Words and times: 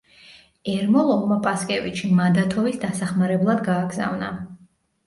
ერმოლოვმა 0.75 1.37
პასკევიჩი 1.49 2.09
მადათოვის 2.21 2.83
დასახმარებლად 2.87 3.65
გააგზავნა. 3.71 4.35